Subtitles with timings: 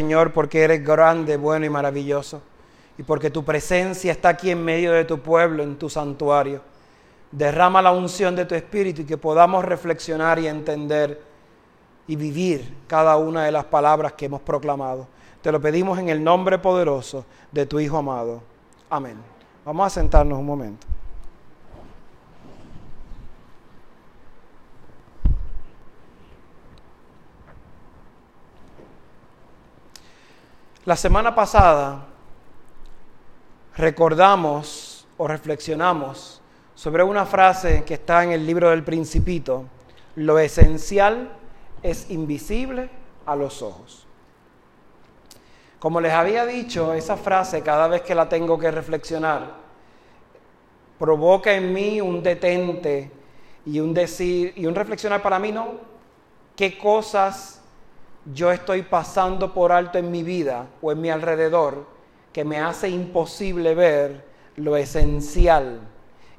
[0.00, 2.40] Señor, porque eres grande, bueno y maravilloso,
[2.96, 6.62] y porque tu presencia está aquí en medio de tu pueblo, en tu santuario.
[7.30, 11.20] Derrama la unción de tu Espíritu y que podamos reflexionar y entender
[12.06, 15.06] y vivir cada una de las palabras que hemos proclamado.
[15.42, 18.40] Te lo pedimos en el nombre poderoso de tu Hijo amado.
[18.88, 19.18] Amén.
[19.66, 20.86] Vamos a sentarnos un momento.
[30.90, 32.04] La semana pasada
[33.76, 36.42] recordamos o reflexionamos
[36.74, 39.66] sobre una frase que está en el libro del Principito,
[40.16, 41.30] lo esencial
[41.84, 42.90] es invisible
[43.24, 44.04] a los ojos.
[45.78, 49.48] Como les había dicho, esa frase cada vez que la tengo que reflexionar,
[50.98, 53.12] provoca en mí un detente
[53.64, 55.68] y un decir y un reflexionar para mí, ¿no?
[56.56, 57.59] ¿Qué cosas
[58.24, 61.86] yo estoy pasando por alto en mi vida o en mi alrededor
[62.32, 64.24] que me hace imposible ver
[64.56, 65.80] lo esencial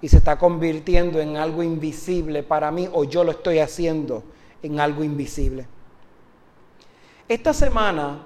[0.02, 4.24] y se está convirtiendo en algo invisible para mí o yo lo estoy haciendo
[4.64, 5.68] en algo invisible.
[7.28, 8.20] Esta semana,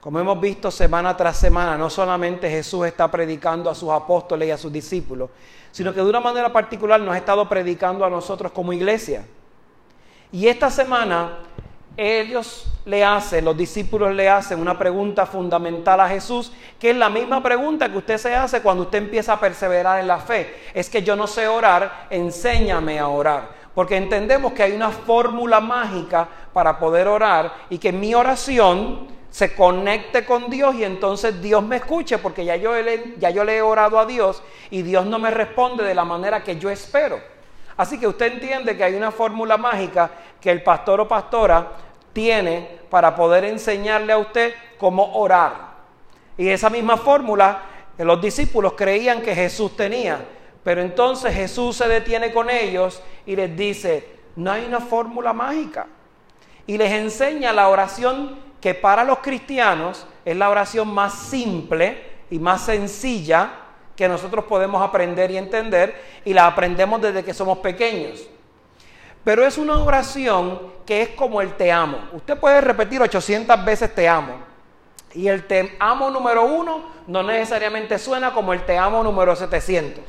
[0.00, 4.50] como hemos visto semana tras semana, no solamente Jesús está predicando a sus apóstoles y
[4.50, 5.30] a sus discípulos,
[5.72, 9.26] sino que de una manera particular nos ha estado predicando a nosotros como iglesia.
[10.32, 11.38] Y esta semana
[11.96, 17.08] ellos le hacen, los discípulos le hacen una pregunta fundamental a Jesús, que es la
[17.08, 20.54] misma pregunta que usted se hace cuando usted empieza a perseverar en la fe.
[20.74, 23.48] Es que yo no sé orar, enséñame a orar.
[23.74, 29.54] Porque entendemos que hay una fórmula mágica para poder orar y que mi oración se
[29.54, 32.72] conecte con Dios y entonces Dios me escuche porque ya yo,
[33.18, 36.42] ya yo le he orado a Dios y Dios no me responde de la manera
[36.42, 37.20] que yo espero.
[37.76, 41.68] Así que usted entiende que hay una fórmula mágica que el pastor o pastora
[42.16, 45.52] tiene para poder enseñarle a usted cómo orar.
[46.38, 47.60] Y esa misma fórmula
[47.98, 50.24] los discípulos creían que Jesús tenía.
[50.64, 55.88] Pero entonces Jesús se detiene con ellos y les dice, no hay una fórmula mágica.
[56.66, 62.38] Y les enseña la oración que para los cristianos es la oración más simple y
[62.38, 63.50] más sencilla
[63.94, 68.26] que nosotros podemos aprender y entender y la aprendemos desde que somos pequeños.
[69.26, 71.98] Pero es una oración que es como el te amo.
[72.12, 74.34] Usted puede repetir 800 veces te amo.
[75.14, 80.04] Y el te amo número uno no necesariamente suena como el te amo número 700.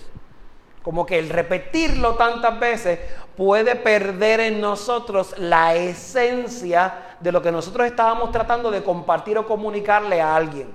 [0.83, 2.99] Como que el repetirlo tantas veces
[3.35, 9.47] puede perder en nosotros la esencia de lo que nosotros estábamos tratando de compartir o
[9.47, 10.69] comunicarle a alguien.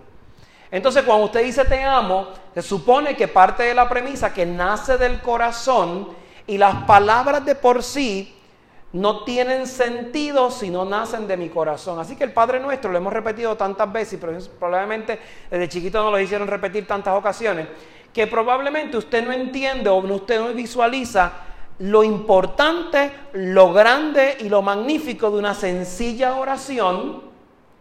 [0.69, 4.99] Entonces cuando usted dice te amo, se supone que parte de la premisa que nace
[4.99, 8.35] del corazón y las palabras de por sí
[8.93, 11.99] no tienen sentido si no nacen de mi corazón.
[11.99, 15.19] Así que el Padre Nuestro lo hemos repetido tantas veces, pero probablemente
[15.51, 17.69] desde chiquito no lo hicieron repetir tantas ocasiones,
[18.13, 21.33] que probablemente usted no entiende o usted no visualiza
[21.79, 27.23] lo importante, lo grande y lo magnífico de una sencilla oración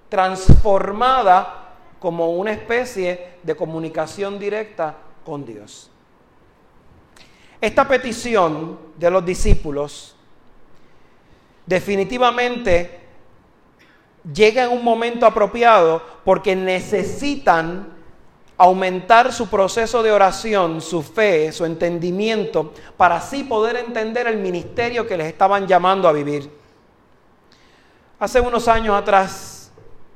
[0.07, 5.91] transformada como una especie de comunicación directa con Dios.
[7.61, 10.15] Esta petición de los discípulos
[11.63, 12.99] definitivamente
[14.33, 17.87] llega en un momento apropiado porque necesitan
[18.57, 25.07] aumentar su proceso de oración, su fe, su entendimiento, para así poder entender el ministerio
[25.07, 26.51] que les estaban llamando a vivir.
[28.19, 29.71] Hace unos años atrás,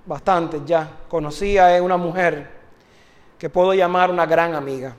[0.06, 2.52] bastante ya, conocí a una mujer
[3.38, 4.96] que puedo llamar una gran amiga.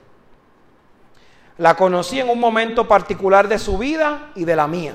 [1.59, 4.95] La conocí en un momento particular de su vida y de la mía.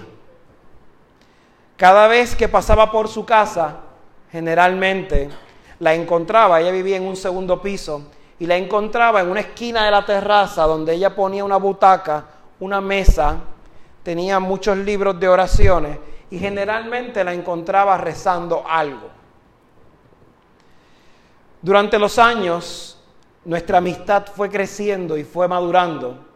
[1.75, 3.77] Cada vez que pasaba por su casa,
[4.31, 5.29] generalmente
[5.79, 8.03] la encontraba, ella vivía en un segundo piso,
[8.37, 12.25] y la encontraba en una esquina de la terraza donde ella ponía una butaca,
[12.59, 13.37] una mesa,
[14.03, 15.99] tenía muchos libros de oraciones
[16.29, 19.09] y generalmente la encontraba rezando algo.
[21.61, 22.99] Durante los años,
[23.45, 26.30] nuestra amistad fue creciendo y fue madurando.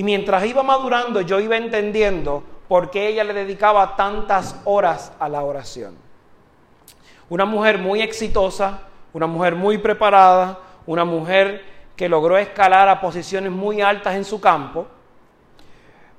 [0.00, 5.28] Y mientras iba madurando, yo iba entendiendo por qué ella le dedicaba tantas horas a
[5.28, 5.94] la oración.
[7.28, 8.80] Una mujer muy exitosa,
[9.12, 11.62] una mujer muy preparada, una mujer
[11.96, 14.86] que logró escalar a posiciones muy altas en su campo,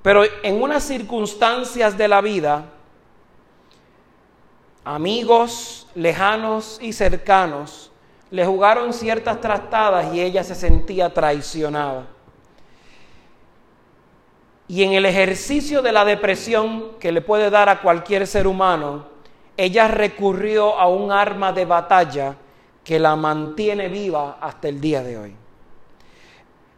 [0.04, 2.66] pero en unas circunstancias de la vida,
[4.86, 7.92] amigos lejanos y cercanos
[8.30, 12.21] le jugaron ciertas trastadas y ella se sentía traicionada.
[14.72, 19.04] Y en el ejercicio de la depresión que le puede dar a cualquier ser humano,
[19.58, 22.38] ella recurrió a un arma de batalla
[22.82, 25.36] que la mantiene viva hasta el día de hoy.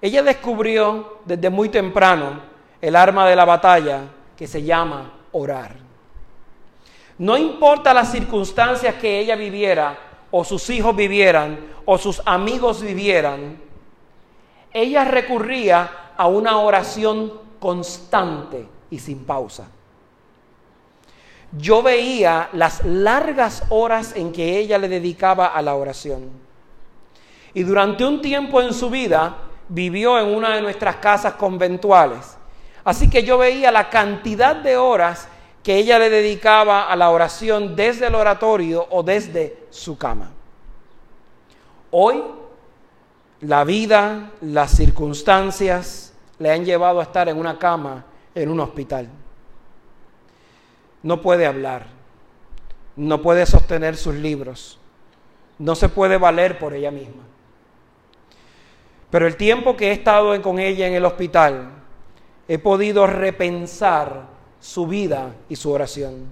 [0.02, 2.42] Ella descubrió desde muy temprano
[2.82, 4.06] el arma de la batalla
[4.36, 5.76] que se llama orar.
[7.20, 10.00] No importa las circunstancias que ella viviera,
[10.32, 13.62] o sus hijos vivieran, o sus amigos vivieran,
[14.74, 19.70] ella recurría a una oración constante y sin pausa.
[21.58, 26.30] Yo veía las largas horas en que ella le dedicaba a la oración.
[27.54, 29.38] Y durante un tiempo en su vida
[29.70, 32.36] vivió en una de nuestras casas conventuales.
[32.84, 35.30] Así que yo veía la cantidad de horas
[35.64, 40.32] que ella le dedicaba a la oración desde el oratorio o desde su cama.
[41.92, 42.22] Hoy
[43.40, 46.13] la vida, las circunstancias
[46.44, 48.04] le han llevado a estar en una cama
[48.36, 49.08] en un hospital.
[51.02, 51.86] No puede hablar,
[52.98, 54.78] no puede sostener sus libros,
[55.58, 57.24] no se puede valer por ella misma.
[59.10, 61.70] Pero el tiempo que he estado con ella en el hospital,
[62.50, 64.26] he podido repensar
[64.60, 66.26] su vida y su oración.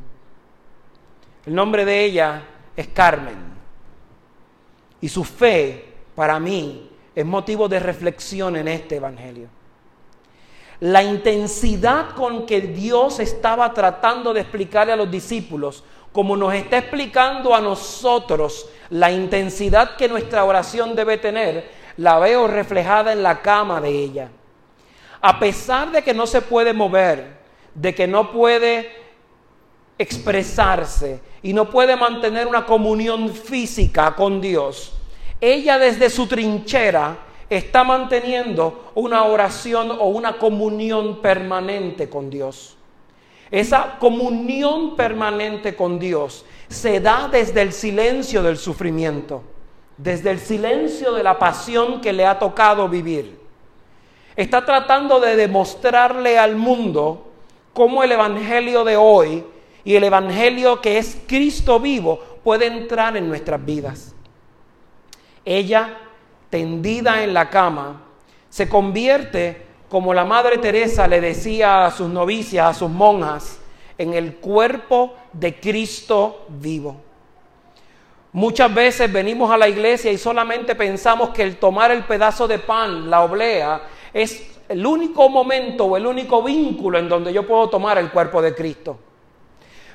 [1.45, 2.43] El nombre de ella
[2.75, 3.37] es Carmen.
[4.99, 5.85] Y su fe,
[6.15, 9.60] para mí, es motivo de reflexión en este Evangelio.
[10.81, 16.79] La intensidad con que Dios estaba tratando de explicarle a los discípulos, como nos está
[16.79, 23.41] explicando a nosotros la intensidad que nuestra oración debe tener, la veo reflejada en la
[23.43, 24.31] cama de ella.
[25.21, 27.37] A pesar de que no se puede mover,
[27.75, 28.91] de que no puede
[29.99, 34.93] expresarse y no puede mantener una comunión física con Dios,
[35.39, 37.17] ella desde su trinchera
[37.51, 42.77] está manteniendo una oración o una comunión permanente con Dios.
[43.51, 49.43] Esa comunión permanente con Dios se da desde el silencio del sufrimiento,
[49.97, 53.37] desde el silencio de la pasión que le ha tocado vivir.
[54.37, 57.33] Está tratando de demostrarle al mundo
[57.73, 59.43] cómo el Evangelio de hoy
[59.83, 64.15] y el Evangelio que es Cristo vivo puede entrar en nuestras vidas.
[65.43, 65.97] Ella,
[66.51, 68.03] tendida en la cama,
[68.49, 73.59] se convierte, como la Madre Teresa le decía a sus novicias, a sus monjas,
[73.97, 76.97] en el cuerpo de Cristo vivo.
[78.33, 82.59] Muchas veces venimos a la iglesia y solamente pensamos que el tomar el pedazo de
[82.59, 83.81] pan, la oblea,
[84.13, 88.41] es el único momento o el único vínculo en donde yo puedo tomar el cuerpo
[88.41, 88.97] de Cristo.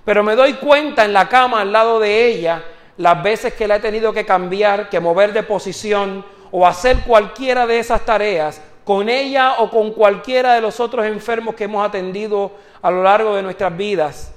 [0.05, 2.63] Pero me doy cuenta en la cama al lado de ella
[2.99, 7.67] las veces que la he tenido que cambiar, que mover de posición o hacer cualquiera
[7.67, 12.53] de esas tareas con ella o con cualquiera de los otros enfermos que hemos atendido
[12.83, 14.33] a lo largo de nuestras vidas.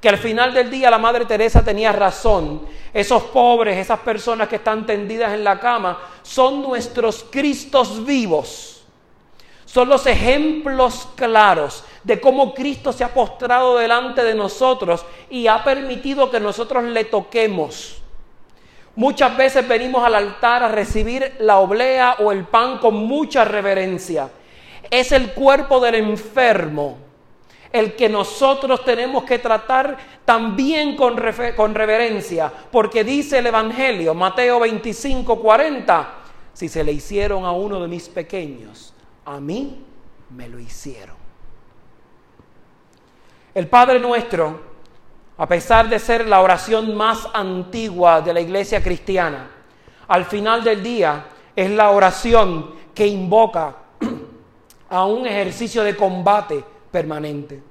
[0.00, 2.66] Que al final del día la Madre Teresa tenía razón.
[2.92, 8.76] Esos pobres, esas personas que están tendidas en la cama, son nuestros Cristos vivos
[9.66, 15.62] son los ejemplos claros de cómo Cristo se ha postrado delante de nosotros y ha
[15.62, 18.00] permitido que nosotros le toquemos.
[18.96, 24.30] Muchas veces venimos al altar a recibir la oblea o el pan con mucha reverencia.
[24.90, 27.06] Es el cuerpo del enfermo
[27.72, 31.16] el que nosotros tenemos que tratar también con,
[31.54, 36.14] con reverencia, porque dice el Evangelio, Mateo 25, 40,
[36.52, 39.84] si se le hicieron a uno de mis pequeños, a mí
[40.30, 41.16] me lo hicieron.
[43.54, 44.75] El Padre nuestro,
[45.38, 49.50] a pesar de ser la oración más antigua de la iglesia cristiana,
[50.08, 53.76] al final del día es la oración que invoca
[54.90, 57.62] a un ejercicio de combate permanente.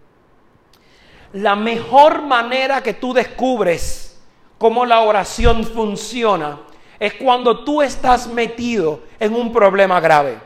[1.34, 4.22] La mejor manera que tú descubres
[4.57, 6.60] cómo la oración funciona
[7.00, 10.38] es cuando tú estás metido en un problema grave.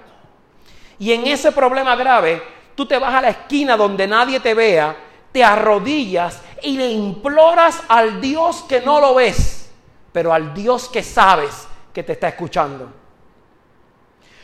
[0.98, 2.42] Y en ese problema grave,
[2.76, 4.96] tú te vas a la esquina donde nadie te vea,
[5.32, 9.70] te arrodillas y le imploras al Dios que no lo ves,
[10.12, 12.92] pero al Dios que sabes que te está escuchando.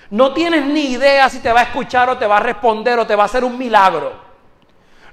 [0.09, 3.07] No tienes ni idea si te va a escuchar o te va a responder o
[3.07, 4.13] te va a hacer un milagro.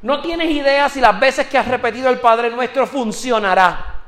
[0.03, 4.01] No tienes idea si las veces que has repetido el Padre Nuestro funcionará.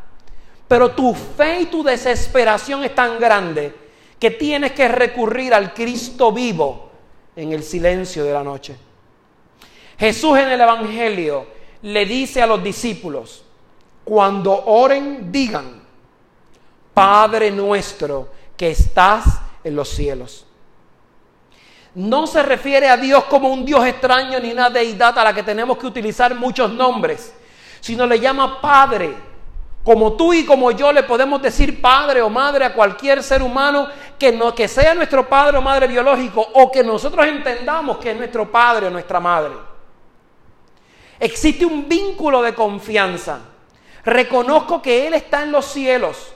[0.66, 3.74] Pero tu fe y tu desesperación es tan grande
[4.18, 6.90] que tienes que recurrir al Cristo vivo
[7.36, 8.76] en el silencio de la noche.
[9.98, 11.46] Jesús en el Evangelio
[11.84, 13.44] le dice a los discípulos,
[14.04, 15.82] cuando oren, digan,
[16.94, 19.24] Padre nuestro que estás
[19.62, 20.46] en los cielos.
[21.94, 25.42] No se refiere a Dios como un Dios extraño ni una deidad a la que
[25.42, 27.34] tenemos que utilizar muchos nombres,
[27.80, 29.14] sino le llama Padre,
[29.84, 33.88] Como tú y como yo le podemos decir padre o madre a cualquier ser humano
[34.18, 38.16] que, no, que sea nuestro padre o madre biológico o que nosotros entendamos que es
[38.16, 39.73] nuestro padre o nuestra madre.
[41.24, 43.38] Existe un vínculo de confianza.
[44.04, 46.34] Reconozco que Él está en los cielos.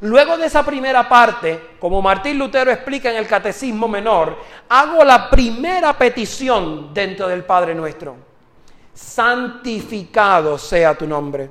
[0.00, 4.38] Luego de esa primera parte, como Martín Lutero explica en el Catecismo Menor,
[4.70, 8.16] hago la primera petición dentro del Padre nuestro.
[8.94, 11.50] Santificado sea tu nombre.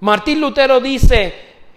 [0.00, 1.32] Martín Lutero dice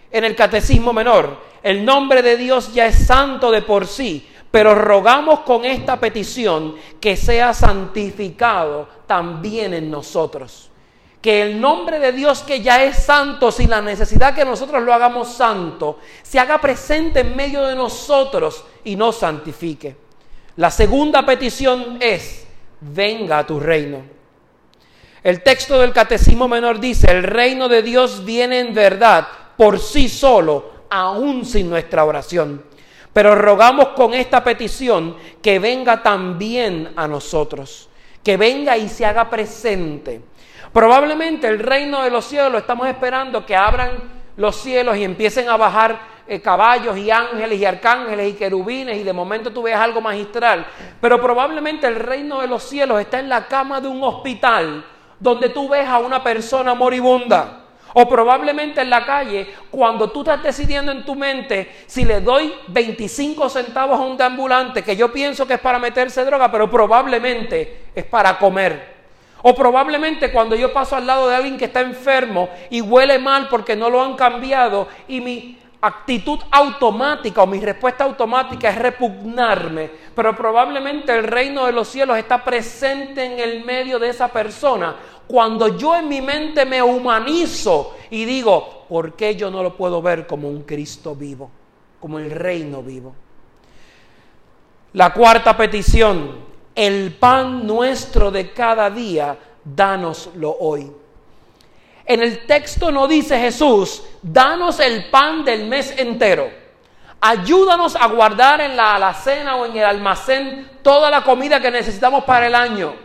[0.10, 4.74] en el Catecismo Menor, el nombre de Dios ya es santo de por sí, pero
[4.74, 10.70] rogamos con esta petición que sea santificado también en nosotros.
[11.22, 14.94] Que el nombre de Dios que ya es santo, sin la necesidad que nosotros lo
[14.94, 19.98] hagamos santo, se haga presente en medio de nosotros y nos santifique.
[20.56, 22.48] La segunda petición es,
[22.80, 24.04] venga a tu reino.
[25.22, 30.08] El texto del Catecismo Menor dice, el reino de Dios viene en verdad por sí
[30.08, 32.74] solo, aún sin nuestra oración.
[33.16, 37.88] Pero rogamos con esta petición que venga también a nosotros,
[38.22, 40.20] que venga y se haga presente.
[40.74, 43.92] Probablemente el reino de los cielos lo estamos esperando que abran
[44.36, 49.04] los cielos y empiecen a bajar eh, caballos y ángeles y arcángeles y querubines y
[49.04, 50.68] de momento tú veas algo magistral.
[51.00, 54.84] Pero probablemente el reino de los cielos está en la cama de un hospital
[55.18, 57.65] donde tú ves a una persona moribunda.
[57.98, 62.54] O probablemente en la calle, cuando tú estás decidiendo en tu mente si le doy
[62.68, 67.86] 25 centavos a un ambulante, que yo pienso que es para meterse droga, pero probablemente
[67.96, 68.96] es para comer.
[69.44, 73.48] O probablemente cuando yo paso al lado de alguien que está enfermo y huele mal
[73.48, 79.90] porque no lo han cambiado y mi actitud automática o mi respuesta automática es repugnarme,
[80.16, 84.96] pero probablemente el reino de los cielos está presente en el medio de esa persona.
[85.28, 90.02] Cuando yo en mi mente me humanizo y digo, ¿por qué yo no lo puedo
[90.02, 91.50] ver como un Cristo vivo,
[92.00, 93.16] como el reino vivo?
[94.94, 96.36] La cuarta petición,
[96.76, 100.92] el pan nuestro de cada día, dánoslo hoy.
[102.06, 106.50] En el texto no dice Jesús, danos el pan del mes entero.
[107.20, 112.24] Ayúdanos a guardar en la alacena o en el almacén toda la comida que necesitamos
[112.24, 113.05] para el año.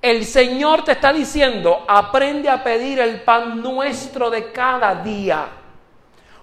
[0.00, 5.48] El Señor te está diciendo, aprende a pedir el pan nuestro de cada día.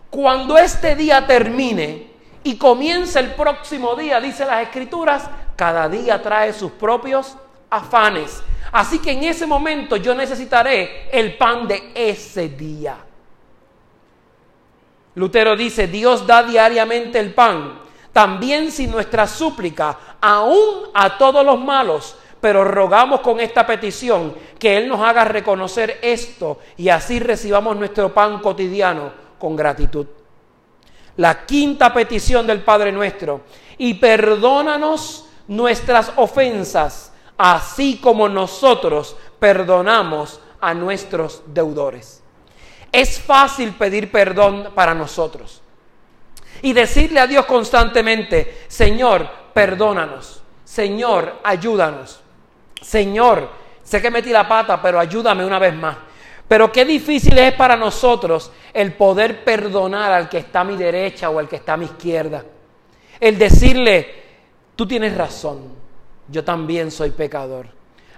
[0.09, 2.07] Cuando este día termine
[2.43, 7.37] y comience el próximo día, dice las Escrituras, cada día trae sus propios
[7.69, 8.43] afanes.
[8.71, 12.97] Así que en ese momento yo necesitaré el pan de ese día.
[15.15, 17.79] Lutero dice, Dios da diariamente el pan,
[18.11, 24.77] también sin nuestra súplica, aún a todos los malos, pero rogamos con esta petición que
[24.77, 30.05] Él nos haga reconocer esto y así recibamos nuestro pan cotidiano con gratitud.
[31.17, 33.41] La quinta petición del Padre nuestro,
[33.79, 42.21] y perdónanos nuestras ofensas así como nosotros perdonamos a nuestros deudores.
[42.91, 45.63] Es fácil pedir perdón para nosotros
[46.61, 52.21] y decirle a Dios constantemente, Señor, perdónanos, Señor, ayúdanos,
[52.85, 53.49] Señor,
[53.81, 55.97] sé que metí la pata, pero ayúdame una vez más.
[56.47, 61.31] Pero qué difícil es para nosotros el poder perdonar al que está a mi derecha
[61.31, 62.45] o al que está a mi izquierda.
[63.19, 64.23] El decirle,
[64.75, 65.73] tú tienes razón,
[66.27, 67.67] yo también soy pecador.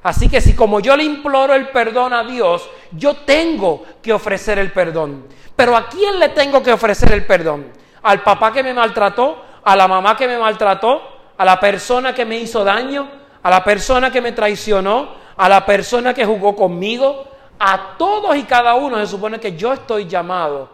[0.04, 4.60] Así que si como yo le imploro el perdón a Dios, yo tengo que ofrecer
[4.60, 5.28] el perdón.
[5.56, 7.68] Pero ¿a quién le tengo que ofrecer el perdón?
[8.04, 9.42] ¿Al papá que me maltrató?
[9.64, 11.02] ¿A la mamá que me maltrató?
[11.38, 13.27] ¿A la persona que me hizo daño?
[13.48, 15.08] ¿A la persona que me traicionó?
[15.38, 17.30] ¿A la persona que jugó conmigo?
[17.58, 20.70] A todos y cada uno se supone que yo estoy llamado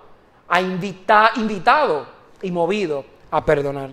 [0.47, 2.07] a invitado
[2.41, 3.91] y movido a perdonar.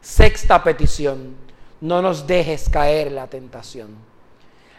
[0.00, 1.36] Sexta petición
[1.82, 3.94] no nos dejes caer la tentación.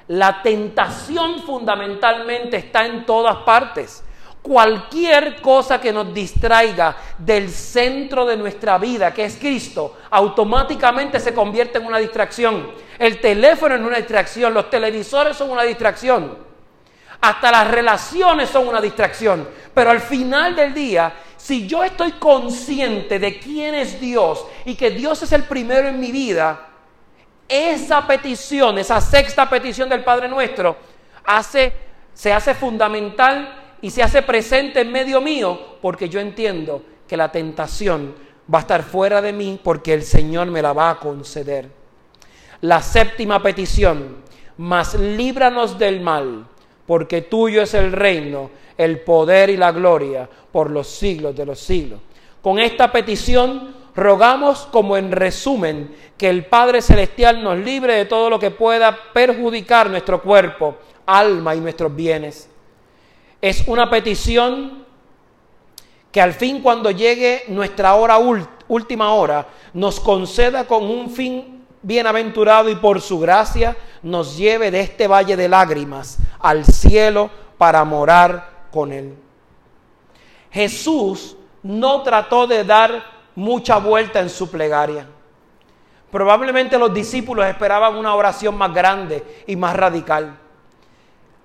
[0.08, 4.04] La tentación fundamentalmente está en todas partes.
[4.42, 11.32] Cualquier cosa que nos distraiga del centro de nuestra vida, que es Cristo, automáticamente se
[11.32, 12.89] convierte en una distracción.
[13.00, 16.38] El teléfono es una distracción, los televisores son una distracción,
[17.22, 19.48] hasta las relaciones son una distracción.
[19.74, 24.92] Pero al final del día, si yo estoy consciente de quién es Dios y que
[24.92, 26.68] Dios es el primero en mi vida,
[27.48, 30.76] esa petición, esa sexta petición del Padre Nuestro,
[31.24, 31.72] hace,
[32.14, 37.32] se hace fundamental y se hace presente en medio mío porque yo entiendo que la
[37.32, 38.14] tentación
[38.54, 41.79] va a estar fuera de mí porque el Señor me la va a conceder.
[42.62, 44.18] La séptima petición,
[44.58, 46.46] mas líbranos del mal,
[46.86, 51.60] porque tuyo es el reino, el poder y la gloria por los siglos de los
[51.60, 52.00] siglos.
[52.42, 58.30] Con esta petición rogamos como en resumen que el Padre Celestial nos libre de todo
[58.30, 62.50] lo que pueda perjudicar nuestro cuerpo, alma y nuestros bienes.
[63.42, 64.86] Es una petición
[66.12, 68.18] que al fin cuando llegue nuestra hora
[68.68, 74.82] última hora nos conceda con un fin bienaventurado y por su gracia nos lleve de
[74.82, 79.16] este valle de lágrimas al cielo para morar con él.
[80.52, 83.04] Jesús no trató de dar
[83.36, 85.08] mucha vuelta en su plegaria.
[86.12, 90.38] Probablemente los discípulos esperaban una oración más grande y más radical.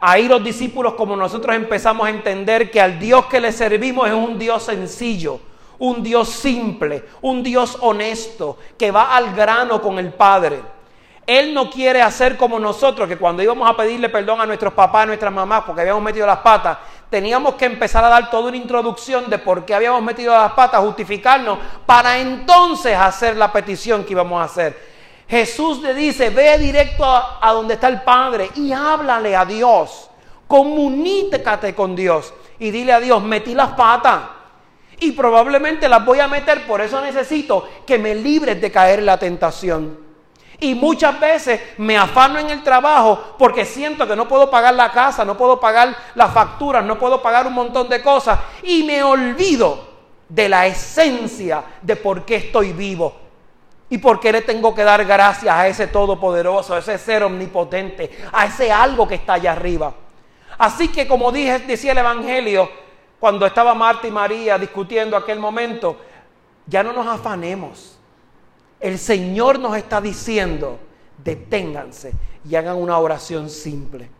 [0.00, 4.14] Ahí los discípulos, como nosotros empezamos a entender que al Dios que le servimos es
[4.14, 5.40] un Dios sencillo,
[5.78, 10.60] un Dios simple, un Dios honesto, que va al grano con el Padre.
[11.26, 15.04] Él no quiere hacer como nosotros, que cuando íbamos a pedirle perdón a nuestros papás,
[15.04, 16.78] a nuestras mamás, porque habíamos metido las patas,
[17.08, 20.82] teníamos que empezar a dar toda una introducción de por qué habíamos metido las patas,
[20.82, 24.94] justificarnos, para entonces hacer la petición que íbamos a hacer.
[25.26, 30.10] Jesús le dice, ve directo a, a donde está el Padre y háblale a Dios,
[30.46, 34.20] comunícate con Dios y dile a Dios, metí las patas.
[35.00, 39.06] Y probablemente las voy a meter, por eso necesito que me libres de caer en
[39.06, 40.04] la tentación.
[40.60, 44.92] Y muchas veces me afano en el trabajo porque siento que no puedo pagar la
[44.92, 48.38] casa, no puedo pagar las facturas, no puedo pagar un montón de cosas.
[48.62, 49.94] Y me olvido
[50.28, 53.14] de la esencia de por qué estoy vivo.
[53.90, 58.10] Y por qué le tengo que dar gracias a ese todopoderoso, a ese ser omnipotente,
[58.32, 59.92] a ese algo que está allá arriba.
[60.56, 62.70] Así que como dije, decía el Evangelio,
[63.24, 65.96] cuando estaba Marta y María discutiendo aquel momento,
[66.66, 67.96] ya no nos afanemos
[68.84, 70.78] el Señor nos está diciendo,
[71.24, 72.12] deténganse
[72.46, 74.10] y hagan una oración simple,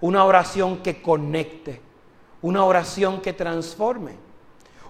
[0.00, 1.80] una oración que conecte,
[2.42, 4.16] una oración que transforme,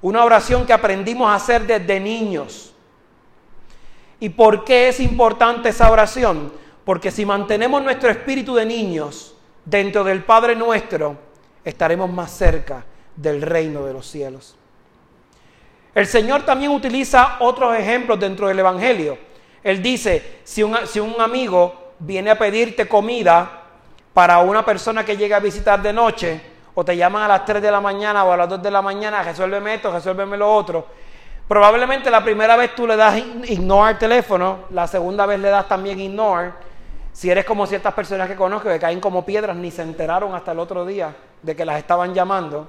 [0.01, 2.73] una oración que aprendimos a hacer desde niños.
[4.21, 6.51] ¿Y por qué es importante esa oración?
[6.83, 11.19] Porque si mantenemos nuestro espíritu de niños dentro del Padre nuestro,
[11.63, 14.57] estaremos más cerca del reino de los cielos.
[15.95, 19.17] El Señor también utiliza otros ejemplos dentro del Evangelio.
[19.63, 23.63] Él dice, si un, si un amigo viene a pedirte comida
[24.13, 26.41] para una persona que llega a visitar de noche,
[26.75, 28.83] o te llaman a las 3 de la mañana o a las 2 de la
[28.83, 30.87] mañana, resuélveme esto, resuélveme lo otro.
[31.47, 35.69] Probablemente la primera vez tú le das ignore al teléfono, la segunda vez le das
[35.69, 36.53] también ignore.
[37.13, 40.51] Si eres como ciertas personas que conozco que caen como piedras, ni se enteraron hasta
[40.51, 42.67] el otro día de que las estaban llamando.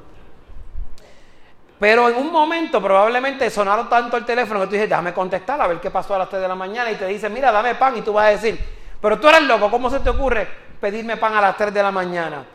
[1.79, 5.67] Pero en un momento probablemente sonaron tanto el teléfono que tú dices, déjame contestar a
[5.67, 7.97] ver qué pasó a las 3 de la mañana y te dice, mira, dame pan
[7.97, 8.59] y tú vas a decir,
[9.01, 10.47] pero tú eres loco, ¿cómo se te ocurre
[10.79, 12.45] pedirme pan a las 3 de la mañana?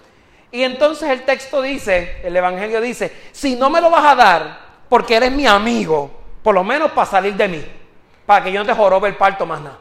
[0.51, 4.61] Y entonces el texto dice, el Evangelio dice, si no me lo vas a dar
[4.89, 6.11] porque eres mi amigo,
[6.43, 7.65] por lo menos para salir de mí,
[8.27, 9.79] para que yo no te jorobe el parto más nada.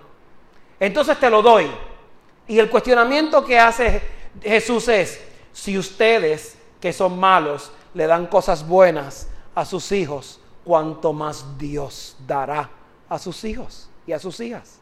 [0.80, 1.70] Entonces te lo doy.
[2.48, 4.02] Y el cuestionamiento que hace
[4.42, 5.24] Jesús es,
[5.54, 12.16] si ustedes que son malos le dan cosas buenas a sus hijos, cuanto más Dios
[12.26, 12.70] dará
[13.10, 14.80] a sus hijos y a sus hijas.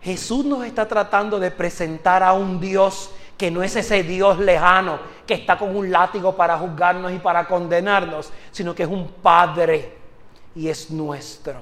[0.00, 5.00] Jesús nos está tratando de presentar a un Dios que no es ese Dios lejano
[5.26, 9.94] que está con un látigo para juzgarnos y para condenarnos, sino que es un Padre
[10.54, 11.56] y es nuestro.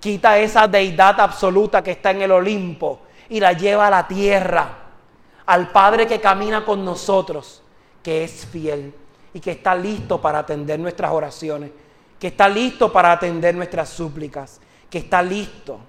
[0.00, 4.70] Quita esa deidad absoluta que está en el Olimpo y la lleva a la tierra,
[5.44, 7.62] al Padre que camina con nosotros
[8.06, 8.94] que es fiel
[9.34, 11.72] y que está listo para atender nuestras oraciones,
[12.20, 15.80] que está listo para atender nuestras súplicas, que está listo.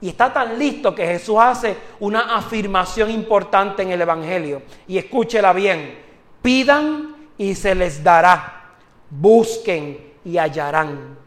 [0.00, 4.62] Y está tan listo que Jesús hace una afirmación importante en el Evangelio.
[4.88, 5.98] Y escúchela bien,
[6.40, 8.76] pidan y se les dará,
[9.10, 11.18] busquen y hallarán,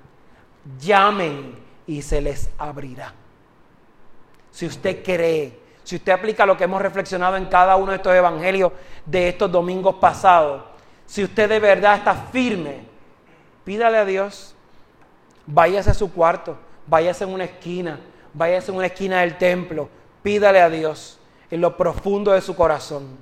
[0.80, 3.14] llamen y se les abrirá.
[4.50, 8.14] Si usted cree si usted aplica lo que hemos reflexionado en cada uno de estos
[8.14, 8.72] evangelios
[9.06, 10.64] de estos domingos pasados,
[11.06, 12.82] si usted de verdad está firme,
[13.64, 14.56] pídale a Dios,
[15.46, 18.00] váyase a su cuarto, váyase en una esquina,
[18.34, 19.88] váyase en una esquina del templo,
[20.24, 21.20] pídale a Dios
[21.52, 23.18] en lo profundo de su corazón.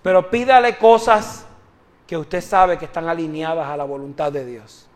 [0.00, 1.46] Pero pídale cosas
[2.06, 4.87] que usted sabe que están alineadas a la voluntad de Dios,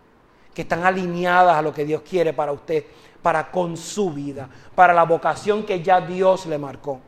[0.54, 2.84] que están alineadas a lo que Dios quiere para usted
[3.22, 7.00] para con su vida, para la vocación que ya Dios le marcó.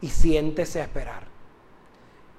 [0.00, 1.24] Y siéntese a esperar.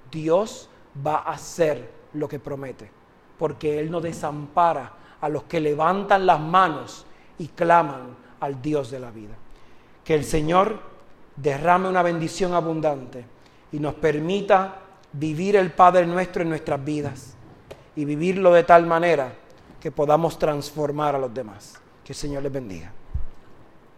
[0.10, 0.70] Dios
[1.06, 2.90] va a hacer lo que promete,
[3.38, 7.06] porque Él no desampara a los que levantan las manos
[7.38, 9.36] y claman al Dios de la vida.
[10.04, 10.80] Que el Señor
[11.36, 13.26] derrame una bendición abundante
[13.72, 14.80] y nos permita
[15.12, 17.36] vivir el Padre nuestro en nuestras vidas
[17.96, 19.34] y vivirlo de tal manera
[19.80, 21.80] que podamos transformar a los demás.
[22.04, 22.92] Que el Señor les bendiga.